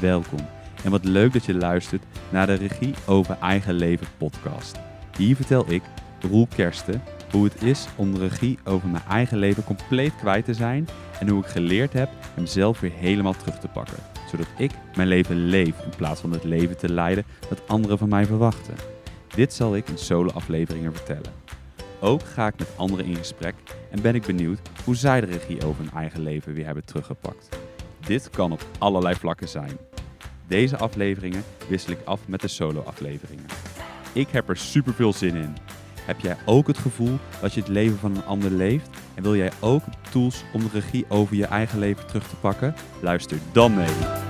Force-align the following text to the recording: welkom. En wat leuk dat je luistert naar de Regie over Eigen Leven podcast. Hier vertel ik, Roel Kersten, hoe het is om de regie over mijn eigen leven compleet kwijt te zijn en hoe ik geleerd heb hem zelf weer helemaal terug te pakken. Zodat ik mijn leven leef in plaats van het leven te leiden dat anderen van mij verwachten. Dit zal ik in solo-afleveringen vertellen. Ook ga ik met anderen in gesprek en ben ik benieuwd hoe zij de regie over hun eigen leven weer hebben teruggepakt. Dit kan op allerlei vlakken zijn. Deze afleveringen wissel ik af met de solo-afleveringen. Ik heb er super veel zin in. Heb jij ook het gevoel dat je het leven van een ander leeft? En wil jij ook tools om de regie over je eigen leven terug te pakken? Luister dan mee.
welkom. 0.00 0.48
En 0.84 0.90
wat 0.90 1.04
leuk 1.04 1.32
dat 1.32 1.44
je 1.44 1.54
luistert 1.54 2.02
naar 2.30 2.46
de 2.46 2.54
Regie 2.54 2.94
over 3.06 3.36
Eigen 3.40 3.74
Leven 3.74 4.06
podcast. 4.16 4.78
Hier 5.16 5.36
vertel 5.36 5.72
ik, 5.72 5.82
Roel 6.20 6.46
Kersten, 6.56 7.02
hoe 7.30 7.44
het 7.44 7.62
is 7.62 7.88
om 7.96 8.14
de 8.14 8.20
regie 8.20 8.58
over 8.64 8.88
mijn 8.88 9.04
eigen 9.08 9.38
leven 9.38 9.64
compleet 9.64 10.16
kwijt 10.16 10.44
te 10.44 10.54
zijn 10.54 10.88
en 11.20 11.28
hoe 11.28 11.42
ik 11.42 11.48
geleerd 11.48 11.92
heb 11.92 12.08
hem 12.34 12.46
zelf 12.46 12.80
weer 12.80 12.92
helemaal 12.92 13.34
terug 13.36 13.58
te 13.58 13.68
pakken. 13.68 13.98
Zodat 14.30 14.46
ik 14.58 14.70
mijn 14.96 15.08
leven 15.08 15.36
leef 15.36 15.84
in 15.84 15.96
plaats 15.96 16.20
van 16.20 16.32
het 16.32 16.44
leven 16.44 16.76
te 16.76 16.92
leiden 16.92 17.24
dat 17.48 17.68
anderen 17.68 17.98
van 17.98 18.08
mij 18.08 18.26
verwachten. 18.26 18.74
Dit 19.34 19.52
zal 19.52 19.76
ik 19.76 19.88
in 19.88 19.98
solo-afleveringen 19.98 20.94
vertellen. 20.94 21.32
Ook 22.00 22.22
ga 22.22 22.46
ik 22.46 22.58
met 22.58 22.68
anderen 22.76 23.04
in 23.04 23.16
gesprek 23.16 23.54
en 23.90 24.02
ben 24.02 24.14
ik 24.14 24.26
benieuwd 24.26 24.60
hoe 24.84 24.96
zij 24.96 25.20
de 25.20 25.26
regie 25.26 25.64
over 25.64 25.84
hun 25.84 25.92
eigen 25.94 26.22
leven 26.22 26.52
weer 26.54 26.64
hebben 26.64 26.84
teruggepakt. 26.84 27.57
Dit 28.08 28.30
kan 28.30 28.52
op 28.52 28.66
allerlei 28.78 29.14
vlakken 29.14 29.48
zijn. 29.48 29.78
Deze 30.46 30.76
afleveringen 30.76 31.44
wissel 31.68 31.92
ik 31.92 31.98
af 32.04 32.20
met 32.28 32.40
de 32.40 32.48
solo-afleveringen. 32.48 33.46
Ik 34.12 34.28
heb 34.28 34.48
er 34.48 34.56
super 34.56 34.94
veel 34.94 35.12
zin 35.12 35.34
in. 35.34 35.56
Heb 36.00 36.20
jij 36.20 36.36
ook 36.44 36.66
het 36.66 36.78
gevoel 36.78 37.18
dat 37.40 37.54
je 37.54 37.60
het 37.60 37.68
leven 37.68 37.98
van 37.98 38.16
een 38.16 38.24
ander 38.24 38.50
leeft? 38.50 38.88
En 39.14 39.22
wil 39.22 39.36
jij 39.36 39.52
ook 39.60 39.82
tools 40.10 40.44
om 40.52 40.60
de 40.60 40.68
regie 40.72 41.04
over 41.08 41.36
je 41.36 41.46
eigen 41.46 41.78
leven 41.78 42.06
terug 42.06 42.28
te 42.28 42.36
pakken? 42.36 42.74
Luister 43.00 43.38
dan 43.52 43.74
mee. 43.74 44.27